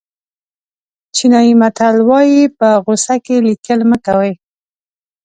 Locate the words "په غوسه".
2.57-3.15